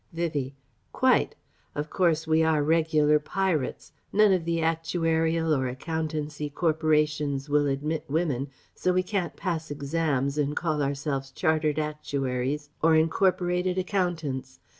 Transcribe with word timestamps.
Vivie: 0.13 0.55
"Quite. 0.91 1.35
Of 1.75 1.91
course 1.91 2.25
we 2.25 2.41
are 2.41 2.63
regular 2.63 3.19
pirates. 3.19 3.91
None 4.11 4.33
of 4.33 4.45
the 4.45 4.57
actuarial 4.57 5.55
or 5.55 5.67
accountancy 5.67 6.49
corporations 6.49 7.49
will 7.49 7.67
admit 7.67 8.09
women, 8.09 8.47
so 8.73 8.93
we 8.93 9.03
can't 9.03 9.35
pass 9.35 9.69
exams 9.69 10.39
and 10.39 10.55
call 10.57 10.81
ourselves 10.81 11.29
chartered 11.29 11.77
actuaries 11.77 12.71
or 12.81 12.95
incorporated 12.95 13.77
accountants. 13.77 14.59